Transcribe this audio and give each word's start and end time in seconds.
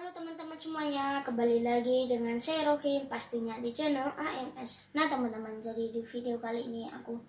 Halo 0.00 0.16
teman-teman 0.16 0.56
semuanya, 0.56 1.20
kembali 1.20 1.60
lagi 1.60 2.08
dengan 2.08 2.32
saya 2.40 2.72
Rohim 2.72 3.04
pastinya 3.04 3.60
di 3.60 3.68
channel 3.68 4.08
AMS. 4.16 4.96
Nah 4.96 5.04
teman-teman, 5.12 5.60
jadi 5.60 5.92
di 5.92 6.00
video 6.00 6.40
kali 6.40 6.64
ini 6.72 6.88
aku 6.88 7.20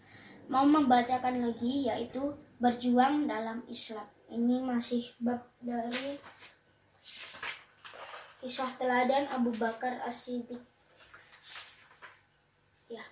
mau 0.47 0.63
membacakan 0.63 1.43
lagi 1.43 1.91
yaitu 1.91 2.31
berjuang 2.63 3.27
dalam 3.27 3.59
Islam. 3.67 4.07
Ini 4.31 4.63
masih 4.63 5.03
bab 5.19 5.51
dari 5.59 6.15
kisah 8.39 8.71
teladan 8.79 9.27
Abu 9.35 9.51
Bakar 9.59 9.99
As-Siddiq. 10.07 10.63
Ya. 12.87 13.03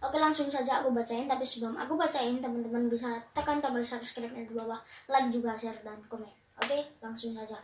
Oke 0.00 0.16
langsung 0.16 0.48
saja 0.48 0.80
aku 0.80 0.96
bacain 0.96 1.28
tapi 1.28 1.44
sebelum 1.44 1.76
aku 1.76 1.92
bacain 2.00 2.40
teman-teman 2.40 2.88
bisa 2.88 3.20
tekan 3.36 3.60
tombol 3.60 3.84
subscribe 3.84 4.32
di 4.32 4.56
bawah, 4.56 4.80
like 5.12 5.28
juga 5.28 5.52
share 5.60 5.84
dan 5.84 6.00
komen. 6.08 6.32
Oke, 6.56 6.96
langsung 7.04 7.36
saja. 7.36 7.60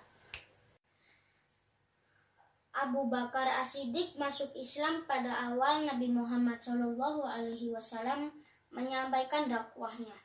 Abu 2.80 3.12
Bakar 3.12 3.44
As-Siddiq 3.60 4.16
masuk 4.16 4.56
Islam 4.56 5.04
pada 5.04 5.28
awal 5.52 5.84
Nabi 5.84 6.08
Muhammad 6.08 6.64
Shallallahu 6.64 7.28
Alaihi 7.28 7.68
Wasallam 7.68 8.32
menyampaikan 8.72 9.52
dakwahnya. 9.52 10.16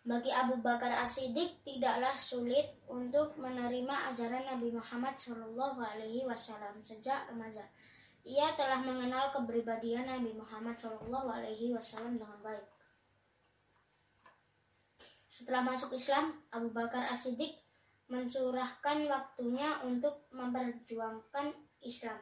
Bagi 0.00 0.32
Abu 0.32 0.56
Bakar 0.64 0.96
As-Siddiq 0.96 1.60
tidaklah 1.60 2.16
sulit 2.16 2.80
untuk 2.88 3.36
menerima 3.36 4.08
ajaran 4.08 4.48
Nabi 4.48 4.72
Muhammad 4.72 5.12
Shallallahu 5.12 5.76
Alaihi 5.76 6.24
Wasallam 6.24 6.80
sejak 6.80 7.28
remaja. 7.28 7.68
Ia 8.24 8.56
telah 8.56 8.80
mengenal 8.80 9.28
kepribadian 9.36 10.08
Nabi 10.08 10.32
Muhammad 10.32 10.80
Shallallahu 10.80 11.28
Alaihi 11.28 11.76
Wasallam 11.76 12.16
dengan 12.16 12.40
baik. 12.40 12.64
Setelah 15.28 15.68
masuk 15.68 15.92
Islam, 15.92 16.32
Abu 16.48 16.72
Bakar 16.72 17.04
As-Siddiq 17.12 17.60
mencurahkan 18.08 19.04
waktunya 19.04 19.84
untuk 19.84 20.24
memperjuangkan 20.32 21.69
Islam. 21.84 22.18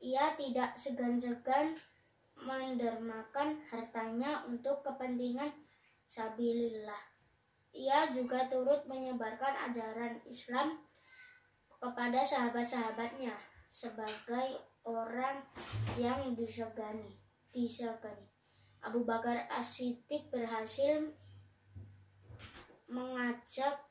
Ia 0.00 0.36
tidak 0.36 0.76
segan-segan 0.76 1.76
mendermakan 2.36 3.64
hartanya 3.72 4.44
untuk 4.44 4.84
kepentingan 4.84 5.48
sabilillah. 6.04 7.00
Ia 7.76 8.12
juga 8.12 8.48
turut 8.48 8.84
menyebarkan 8.88 9.72
ajaran 9.72 10.20
Islam 10.28 10.80
kepada 11.76 12.24
sahabat-sahabatnya 12.24 13.32
sebagai 13.68 14.60
orang 14.86 15.44
yang 16.00 16.32
disegani. 16.32 17.20
disegani. 17.52 18.28
Abu 18.84 19.02
Bakar 19.02 19.48
As-Siddiq 19.48 20.28
berhasil 20.28 21.08
mengajak 22.86 23.82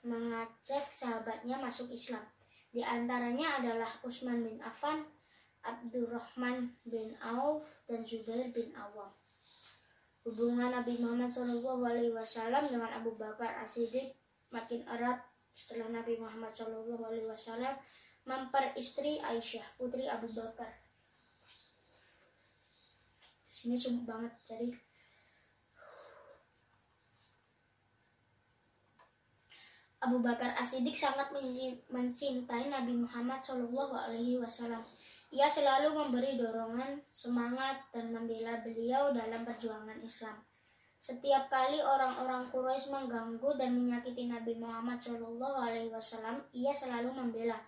mengajak 0.00 0.88
sahabatnya 0.88 1.60
masuk 1.60 1.92
Islam. 1.92 2.24
Di 2.70 2.86
antaranya 2.86 3.58
adalah 3.58 3.90
Utsman 4.06 4.46
bin 4.46 4.62
Affan, 4.62 5.02
Abdurrahman 5.66 6.78
bin 6.86 7.18
Auf, 7.18 7.82
dan 7.90 8.06
Zubair 8.06 8.54
bin 8.54 8.70
Awam. 8.78 9.10
Hubungan 10.22 10.70
Nabi 10.70 11.02
Muhammad 11.02 11.32
SAW 11.32 12.70
dengan 12.70 12.90
Abu 12.94 13.18
Bakar 13.18 13.58
As-Siddiq 13.66 14.14
makin 14.54 14.86
erat 14.86 15.18
setelah 15.50 15.90
Nabi 15.90 16.14
Muhammad 16.20 16.54
SAW 16.54 16.86
memperistri 18.22 19.18
Aisyah, 19.18 19.66
putri 19.74 20.06
Abu 20.06 20.30
Bakar. 20.30 20.70
Sini 23.50 23.74
sungguh 23.74 24.06
banget, 24.06 24.32
jadi 24.46 24.70
Abu 30.00 30.24
Bakar 30.24 30.56
As-Siddiq 30.56 30.96
sangat 30.96 31.28
mencintai 31.92 32.72
Nabi 32.72 32.96
Muhammad 32.96 33.36
Shallallahu 33.44 33.92
Alaihi 33.92 34.40
Wasallam. 34.40 34.80
Ia 35.30 35.44
selalu 35.46 35.92
memberi 35.92 36.40
dorongan, 36.40 37.04
semangat, 37.12 37.84
dan 37.92 38.08
membela 38.08 38.64
beliau 38.64 39.12
dalam 39.12 39.44
perjuangan 39.44 40.00
Islam. 40.00 40.40
Setiap 41.00 41.48
kali 41.52 41.80
orang-orang 41.80 42.48
Quraisy 42.52 42.92
mengganggu 42.92 43.56
dan 43.60 43.72
menyakiti 43.76 44.28
Nabi 44.28 44.56
Muhammad 44.56 45.00
Shallallahu 45.00 45.58
Alaihi 45.68 45.92
Wasallam, 45.92 46.44
ia 46.56 46.72
selalu 46.72 47.12
membela. 47.12 47.60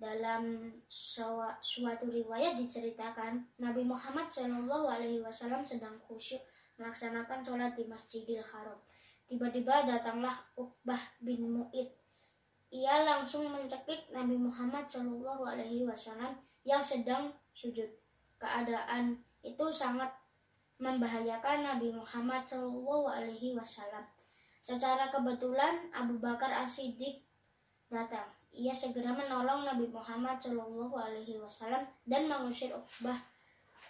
Dalam 0.00 0.74
suatu 0.90 2.08
riwayat 2.08 2.58
diceritakan, 2.58 3.46
Nabi 3.62 3.86
Muhammad 3.86 4.26
Shallallahu 4.26 4.90
Alaihi 4.90 5.22
Wasallam 5.22 5.62
sedang 5.62 5.98
khusyuk 6.02 6.42
melaksanakan 6.80 7.44
sholat 7.46 7.78
di 7.78 7.84
Masjidil 7.86 8.42
Haram. 8.42 8.78
Tiba-tiba 9.30 9.86
datanglah 9.86 10.34
Uqbah 10.58 10.98
bin 11.22 11.46
Mu'id. 11.46 11.86
Ia 12.74 13.06
langsung 13.06 13.46
mencekik 13.46 14.10
Nabi 14.10 14.34
Muhammad 14.34 14.90
Shallallahu 14.90 15.46
Alaihi 15.46 15.86
Wasallam 15.86 16.34
yang 16.66 16.82
sedang 16.82 17.30
sujud. 17.54 17.86
Keadaan 18.42 19.22
itu 19.46 19.66
sangat 19.70 20.10
membahayakan 20.82 21.62
Nabi 21.62 21.94
Muhammad 21.94 22.42
Shallallahu 22.42 23.06
Alaihi 23.06 23.54
Wasallam. 23.54 24.02
Secara 24.58 25.14
kebetulan 25.14 25.94
Abu 25.94 26.18
Bakar 26.18 26.50
As-Siddiq 26.66 27.22
datang. 27.86 28.26
Ia 28.50 28.74
segera 28.74 29.14
menolong 29.14 29.62
Nabi 29.62 29.86
Muhammad 29.94 30.42
Shallallahu 30.42 30.98
Alaihi 30.98 31.38
Wasallam 31.38 31.86
dan 32.02 32.26
mengusir 32.26 32.74
Uqbah 32.74 33.22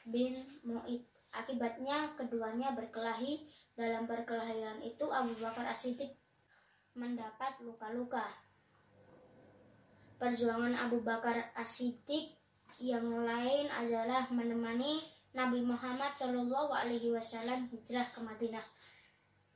bin 0.04 0.36
Mu'id. 0.68 1.00
Akibatnya 1.34 2.14
keduanya 2.18 2.74
berkelahi. 2.74 3.46
Dalam 3.78 4.04
perkelahian 4.04 4.82
itu 4.84 5.08
Abu 5.08 5.32
Bakar 5.40 5.64
As-Siddiq 5.72 6.12
mendapat 6.92 7.56
luka-luka. 7.64 8.28
Perjuangan 10.20 10.76
Abu 10.76 11.00
Bakar 11.00 11.54
As-Siddiq 11.56 12.36
yang 12.80 13.08
lain 13.24 13.72
adalah 13.72 14.28
menemani 14.28 15.00
Nabi 15.30 15.62
Muhammad 15.62 16.10
Shallallahu 16.16 16.74
Alaihi 16.74 17.14
Wasallam 17.14 17.70
hijrah 17.70 18.10
ke 18.10 18.18
Madinah. 18.18 18.66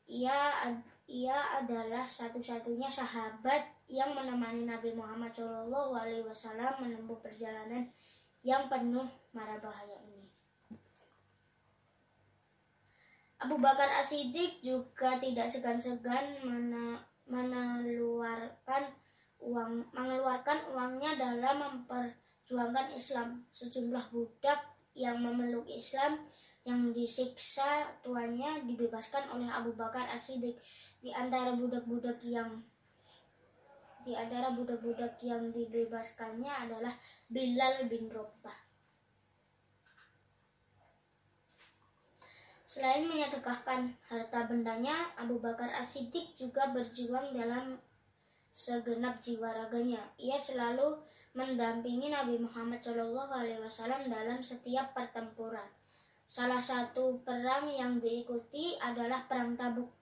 Ia 0.06 0.70
ia 1.04 1.36
adalah 1.60 2.06
satu-satunya 2.06 2.88
sahabat 2.88 3.84
yang 3.90 4.14
menemani 4.14 4.64
Nabi 4.64 4.94
Muhammad 4.94 5.34
Shallallahu 5.34 5.98
Alaihi 5.98 6.24
Wasallam 6.24 6.86
menempuh 6.86 7.18
perjalanan 7.20 7.90
yang 8.46 8.68
penuh 8.70 9.08
mara 9.34 9.58
bahaya 9.58 9.98
ini. 10.04 10.13
Abu 13.44 13.60
Bakar 13.60 14.00
As-Siddiq 14.00 14.64
juga 14.64 15.20
tidak 15.20 15.44
segan-segan 15.52 16.40
mengeluarkan 17.28 18.82
uang 19.44 19.84
mengeluarkan 19.92 20.72
uangnya 20.72 21.12
dalam 21.20 21.60
memperjuangkan 21.60 22.96
Islam. 22.96 23.44
Sejumlah 23.52 24.08
budak 24.08 24.64
yang 24.96 25.20
memeluk 25.20 25.68
Islam 25.68 26.24
yang 26.64 26.96
disiksa 26.96 28.00
tuannya 28.00 28.64
dibebaskan 28.64 29.28
oleh 29.36 29.52
Abu 29.52 29.76
Bakar 29.76 30.08
As-Siddiq. 30.08 30.56
Di 31.04 31.12
antara 31.12 31.52
budak-budak 31.52 32.24
yang 32.24 32.64
di 34.08 34.16
antara 34.16 34.56
budak-budak 34.56 35.20
yang 35.20 35.52
dibebaskannya 35.52 36.48
adalah 36.48 36.96
Bilal 37.28 37.92
bin 37.92 38.08
Rabah. 38.08 38.63
Selain 42.74 43.06
menyedekahkan 43.06 43.86
harta 44.10 44.50
bendanya, 44.50 45.14
Abu 45.14 45.38
Bakar 45.38 45.70
As-Siddiq 45.78 46.34
juga 46.34 46.74
berjuang 46.74 47.30
dalam 47.30 47.78
segenap 48.50 49.22
jiwa 49.22 49.54
raganya. 49.54 50.02
Ia 50.18 50.34
selalu 50.34 50.98
mendampingi 51.38 52.10
Nabi 52.10 52.34
Muhammad 52.42 52.82
SAW 52.82 54.10
dalam 54.10 54.42
setiap 54.42 54.90
pertempuran. 54.90 55.70
Salah 56.26 56.58
satu 56.58 57.22
perang 57.22 57.70
yang 57.70 58.02
diikuti 58.02 58.74
adalah 58.82 59.22
Perang 59.30 59.54
Tabuk. 59.54 59.94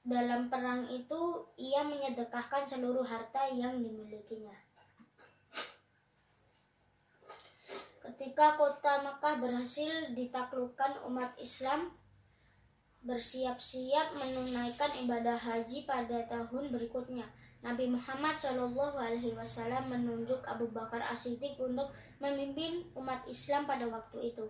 Dalam 0.00 0.48
perang 0.48 0.88
itu, 0.88 1.52
ia 1.60 1.84
menyedekahkan 1.84 2.64
seluruh 2.64 3.04
harta 3.04 3.44
yang 3.52 3.76
dimilikinya. 3.84 4.56
Ketika 8.04 8.60
kota 8.60 9.00
Mekah 9.00 9.40
berhasil 9.40 10.12
ditaklukkan 10.12 11.08
umat 11.08 11.32
Islam 11.40 11.88
bersiap-siap 13.04 14.16
menunaikan 14.16 14.92
ibadah 15.04 15.40
haji 15.40 15.88
pada 15.88 16.24
tahun 16.28 16.68
berikutnya. 16.68 17.24
Nabi 17.64 17.88
Muhammad 17.88 18.36
Shallallahu 18.36 19.00
Alaihi 19.00 19.32
Wasallam 19.32 19.88
menunjuk 19.88 20.44
Abu 20.44 20.68
Bakar 20.68 21.00
As-Siddiq 21.00 21.56
untuk 21.56 21.96
memimpin 22.20 22.84
umat 22.92 23.24
Islam 23.24 23.64
pada 23.64 23.88
waktu 23.88 24.36
itu. 24.36 24.44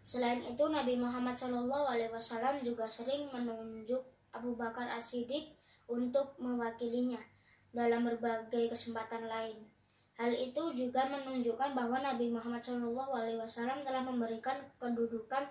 Selain 0.00 0.40
itu, 0.40 0.64
Nabi 0.68 0.96
Muhammad 0.96 1.36
Shallallahu 1.36 1.92
Alaihi 1.92 2.08
Wasallam 2.08 2.64
juga 2.64 2.88
sering 2.88 3.28
menunjuk 3.32 4.00
Abu 4.32 4.56
Bakar 4.56 4.88
As-Siddiq 4.96 5.52
untuk 5.88 6.40
mewakilinya 6.40 7.20
dalam 7.68 8.08
berbagai 8.08 8.72
kesempatan 8.72 9.28
lain. 9.28 9.68
Hal 10.14 10.30
itu 10.30 10.62
juga 10.70 11.10
menunjukkan 11.10 11.74
bahwa 11.74 11.98
Nabi 11.98 12.30
Muhammad 12.30 12.62
SAW 12.62 13.82
telah 13.82 14.02
memberikan 14.06 14.54
kedudukan 14.78 15.42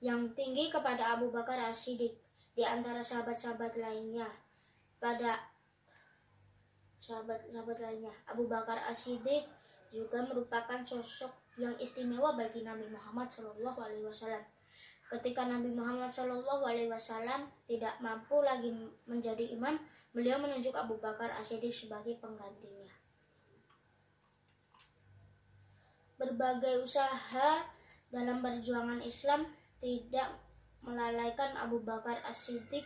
yang 0.00 0.32
tinggi 0.32 0.72
kepada 0.72 1.16
Abu 1.16 1.28
Bakar 1.28 1.60
As-Siddiq 1.68 2.16
di 2.56 2.64
antara 2.64 3.04
sahabat-sahabat 3.04 3.76
lainnya. 3.76 4.28
Pada 4.96 5.52
sahabat-sahabat 6.96 7.76
lainnya. 7.76 8.12
Abu 8.24 8.48
Bakar 8.48 8.80
As-Siddiq 8.88 9.44
juga 9.92 10.24
merupakan 10.24 10.80
sosok 10.80 11.32
yang 11.60 11.76
istimewa 11.76 12.32
bagi 12.32 12.64
Nabi 12.64 12.88
Muhammad 12.88 13.28
Wasallam. 13.28 14.44
Ketika 15.12 15.44
Nabi 15.44 15.76
Muhammad 15.76 16.08
Wasallam 16.08 17.52
tidak 17.68 18.00
mampu 18.00 18.40
lagi 18.40 18.72
menjadi 19.04 19.44
imam, 19.52 19.76
beliau 20.16 20.40
menunjuk 20.40 20.72
Abu 20.72 20.96
Bakar 20.96 21.36
As-Siddiq 21.36 21.72
sebagai 21.72 22.16
penggantinya. 22.16 23.05
Berbagai 26.16 26.80
usaha 26.80 27.64
dalam 28.08 28.40
perjuangan 28.40 29.04
Islam 29.04 29.44
tidak 29.80 30.40
melalaikan 30.88 31.56
Abu 31.60 31.80
Bakar 31.84 32.20
As-Siddiq 32.24 32.84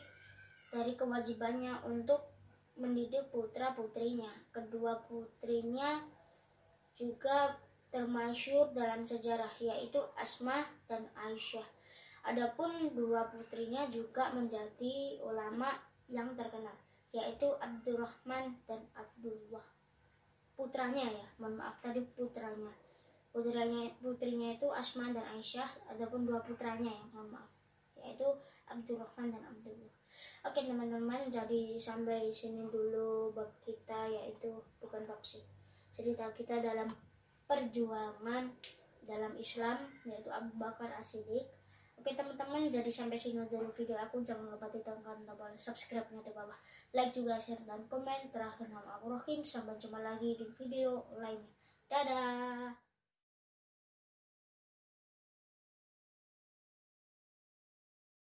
dari 0.71 0.95
kewajibannya 0.95 1.83
untuk 1.87 2.31
mendidik 2.79 3.31
putra-putrinya. 3.31 4.31
Kedua 4.51 5.03
putrinya 5.07 6.03
juga 6.95 7.55
termasyur 7.91 8.71
dalam 8.75 9.03
sejarah 9.03 9.51
yaitu 9.59 9.99
Asma 10.15 10.63
dan 10.87 11.11
Aisyah. 11.15 11.67
Adapun 12.27 12.93
dua 12.93 13.33
putrinya 13.33 13.89
juga 13.89 14.31
menjadi 14.31 15.19
ulama 15.25 15.71
yang 16.07 16.37
terkenal 16.37 16.77
yaitu 17.11 17.49
Abdurrahman 17.59 18.55
dan 18.71 18.87
Abdullah. 18.95 19.67
Putranya 20.55 21.11
ya, 21.11 21.27
mohon 21.43 21.59
maaf 21.59 21.83
tadi 21.83 22.05
putranya. 22.15 22.71
Putranya 23.31 23.87
putrinya 24.03 24.59
itu 24.59 24.67
Asma 24.75 25.15
dan 25.15 25.23
Aisyah, 25.39 25.87
adapun 25.87 26.27
dua 26.27 26.43
putranya 26.43 26.91
ya, 26.91 27.05
mohon 27.15 27.31
maaf 27.31 27.51
yaitu 28.01 28.27
Abdurrahman 28.67 29.35
dan 29.35 29.43
Abdullah. 29.45 29.93
Oke 30.45 30.65
teman-teman, 30.65 31.29
jadi 31.29 31.77
sampai 31.77 32.33
sini 32.33 32.65
dulu 32.69 33.33
bab 33.37 33.51
kita 33.61 34.09
yaitu 34.09 34.51
bukan 34.81 35.05
bab 35.05 35.21
sih. 35.21 35.45
Cerita 35.93 36.33
kita 36.33 36.61
dalam 36.65 36.89
perjuangan 37.45 38.49
dalam 39.05 39.33
Islam 39.37 39.91
yaitu 40.07 40.31
Abu 40.33 40.55
Bakar 40.57 40.93
As-Siddiq. 40.97 41.45
Oke 42.01 42.17
teman-teman, 42.17 42.73
jadi 42.73 42.89
sampai 42.89 43.21
sini 43.21 43.45
dulu 43.45 43.69
video 43.69 44.01
aku. 44.01 44.25
Jangan 44.25 44.49
lupa 44.49 44.73
ditekan 44.73 45.05
tombol 45.05 45.53
subscribe-nya 45.61 46.25
di 46.25 46.33
bawah. 46.33 46.57
Like 46.97 47.13
juga, 47.13 47.37
share, 47.37 47.61
dan 47.69 47.85
komen. 47.93 48.33
Terakhir 48.33 48.73
nama 48.73 48.97
aku 48.97 49.13
Rohim. 49.13 49.45
Sampai 49.45 49.77
jumpa 49.77 50.01
lagi 50.01 50.33
di 50.33 50.49
video 50.57 51.05
lainnya. 51.21 51.53
Dadah! 51.93 52.90